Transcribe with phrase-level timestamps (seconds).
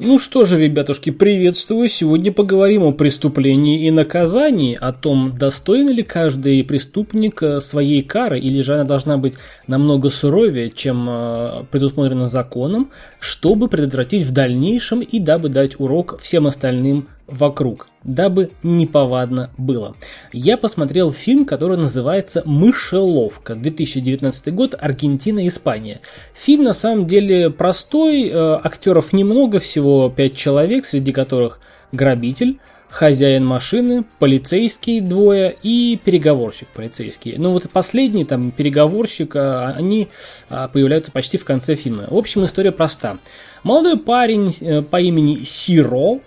[0.00, 1.88] Ну что же, ребятушки, приветствую.
[1.88, 8.38] Сегодня поговорим о преступлении и наказании, о том, достоин ли каждый преступник э, своей кары,
[8.38, 9.34] или же она должна быть
[9.66, 16.46] намного суровее, чем э, предусмотрено законом, чтобы предотвратить в дальнейшем и дабы дать урок всем
[16.46, 19.94] остальным вокруг, дабы неповадно было.
[20.32, 26.00] Я посмотрел фильм, который называется «Мышеловка», 2019 год, Аргентина, Испания.
[26.34, 31.60] Фильм на самом деле простой, э, актеров немного, всего 5 человек, среди которых
[31.92, 37.36] грабитель, хозяин машины, полицейский двое и переговорщик полицейский.
[37.36, 40.08] Ну вот последний, там, переговорщик, а, они
[40.48, 42.06] а, появляются почти в конце фильма.
[42.08, 43.18] В общем, история проста.
[43.62, 46.20] Молодой парень э, по имени Сиро,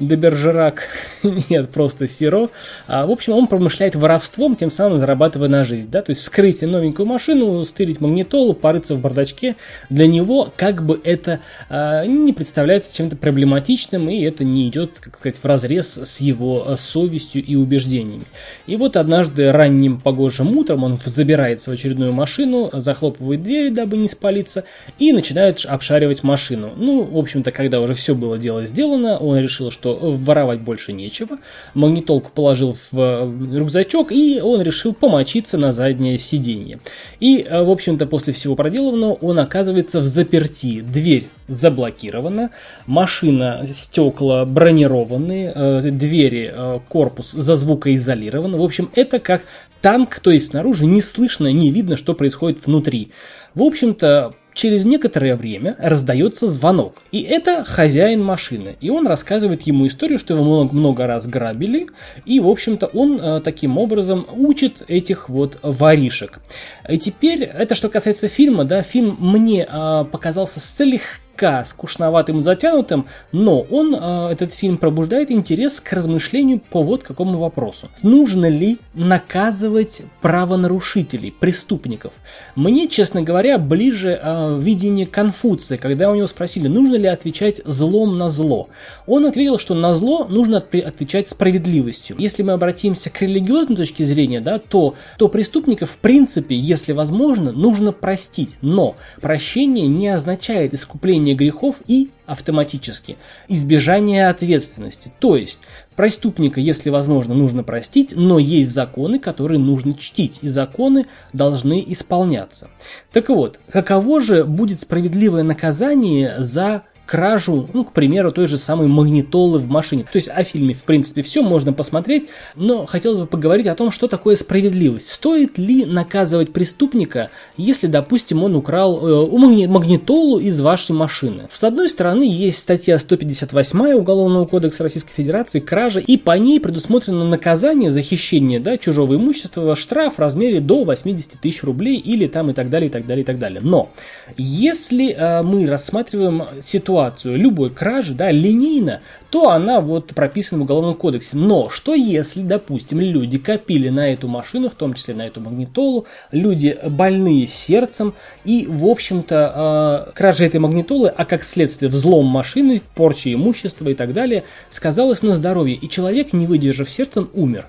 [0.00, 0.88] де Бержерак,
[1.50, 2.48] нет, просто Сиро.
[2.86, 5.88] А, в общем, он промышляет воровством, тем самым зарабатывая на жизнь.
[5.90, 6.02] Да?
[6.02, 9.56] То есть скрыть новенькую машину, стырить магнитолу, порыться в бардачке.
[9.90, 15.18] Для него как бы это а, не представляется чем-то проблематичным, и это не идет, как
[15.18, 18.24] сказать, в разрез с его а, совестью и убеждениями.
[18.66, 24.08] И вот однажды ранним погожим утром он забирается в очередную машину, захлопывает дверь, дабы не
[24.08, 24.64] спалиться,
[24.98, 26.72] и начинает обшаривать машину.
[26.76, 30.94] Ну, в общем-то, когда уже все было дело сделано, он решил, что что воровать больше
[30.94, 31.38] нечего.
[31.74, 36.78] Магнитолку положил в э, рюкзачок, и он решил помочиться на заднее сиденье.
[37.20, 40.80] И, э, в общем-то, после всего проделанного он оказывается в заперти.
[40.80, 42.50] Дверь заблокирована,
[42.86, 46.54] машина, стекла бронированные, э, двери,
[46.88, 48.56] корпус за звукоизолирован.
[48.56, 49.42] В общем, это как
[49.82, 53.10] танк, то есть снаружи не слышно, не видно, что происходит внутри.
[53.54, 57.02] В общем-то, через некоторое время раздается звонок.
[57.12, 58.76] И это хозяин машины.
[58.80, 61.88] И он рассказывает ему историю, что его много, много раз грабили.
[62.24, 66.40] И, в общем-то, он э, таким образом учит этих вот воришек.
[66.88, 72.42] И теперь, это что касается фильма, да, фильм мне э, показался слегка слегка скучноватым и
[72.42, 77.88] затянутым, но он, э, этот фильм, пробуждает интерес к размышлению по вот какому вопросу.
[78.02, 82.12] Нужно ли наказывать правонарушителей, преступников?
[82.54, 88.16] Мне, честно говоря, ближе э, видение Конфуция, когда у него спросили, нужно ли отвечать злом
[88.16, 88.68] на зло.
[89.06, 92.16] Он ответил, что на зло нужно отвечать справедливостью.
[92.18, 97.52] Если мы обратимся к религиозной точке зрения, да, то, то преступников, в принципе, если возможно,
[97.52, 98.58] нужно простить.
[98.62, 103.16] Но прощение не означает искупление искупление грехов и автоматически
[103.48, 105.10] избежание ответственности.
[105.18, 105.60] То есть
[105.96, 112.68] преступника, если возможно, нужно простить, но есть законы, которые нужно чтить, и законы должны исполняться.
[113.12, 118.88] Так вот, каково же будет справедливое наказание за кражу, ну, к примеру, той же самой
[118.88, 120.04] магнитолы в машине.
[120.10, 123.90] То есть о фильме, в принципе, все можно посмотреть, но хотелось бы поговорить о том,
[123.90, 125.08] что такое справедливость.
[125.08, 131.48] Стоит ли наказывать преступника, если, допустим, он украл э, магнитолу из вашей машины?
[131.52, 137.24] С одной стороны, есть статья 158 Уголовного кодекса Российской Федерации «Кража», и по ней предусмотрено
[137.24, 142.50] наказание за хищение да, чужого имущества, штраф в размере до 80 тысяч рублей или там
[142.50, 143.60] и так далее, и так далее, и так далее.
[143.62, 143.90] Но
[144.36, 149.00] если э, мы рассматриваем ситуацию, ситуацию любой кражи, да, линейно,
[149.30, 151.36] то она вот прописана в Уголовном кодексе.
[151.36, 156.06] Но что если, допустим, люди копили на эту машину, в том числе на эту магнитолу,
[156.30, 162.80] люди больные сердцем, и, в общем-то, э, кража этой магнитолы, а как следствие взлом машины,
[162.94, 167.66] порча имущества и так далее, сказалось на здоровье, и человек, не выдержав сердцем, умер.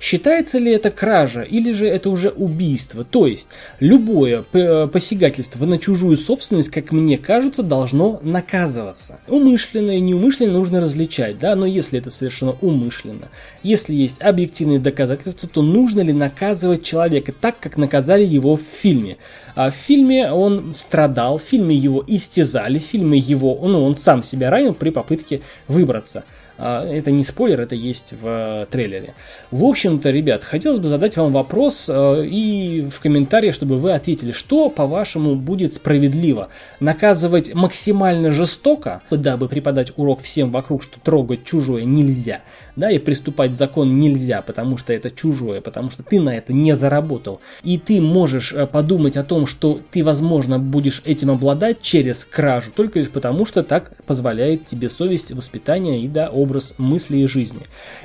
[0.00, 3.04] Считается ли это кража или же это уже убийство?
[3.04, 3.48] То есть,
[3.80, 9.20] любое э, посягательство на чужую собственность, как мне кажется, должно наказываться.
[9.28, 13.28] Умышленно и неумышленно нужно различать, да, но если это совершено умышленно,
[13.62, 19.16] если есть объективные доказательства, то нужно ли наказывать человека так, как наказали его в фильме?
[19.54, 24.22] А в фильме он страдал, в фильме его истязали, в фильме его, ну, он сам
[24.22, 26.24] себя ранил при попытке выбраться.
[26.56, 29.14] А, это не спойлер, это есть в э, трейлере.
[29.50, 34.30] В общем-то, ребят, хотелось бы задать вам вопрос э, и в комментариях, чтобы вы ответили,
[34.30, 36.50] что, по-вашему, будет справедливо?
[36.78, 42.42] Наказывать максимально жестоко, дабы преподать урок всем вокруг, что трогать чужое нельзя,
[42.76, 46.76] да, и приступать закон нельзя, потому что это чужое, потому что ты на это не
[46.76, 47.40] заработал.
[47.64, 52.70] И ты можешь э, подумать о том, что ты, возможно, будешь этим обладать через кражу,
[52.74, 57.62] только лишь потому, что так позволяет тебе совесть, воспитание и, да, образ мысли и жизни.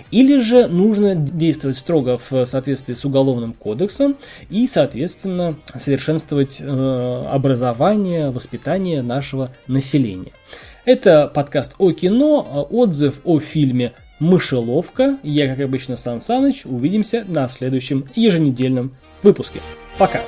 [0.10, 4.16] Или же нужно действовать строго в соответствии с Уголовным кодексом
[4.50, 10.32] и, соответственно, совершенствовать э, образование, воспитание нашего населения.
[10.86, 15.18] Это подкаст о кино, отзыв о фильме «Мышеловка».
[15.22, 16.66] Я, как обычно, Сан Саныч.
[16.66, 19.62] Увидимся на следующем еженедельном выпуске.
[19.98, 20.22] Пока!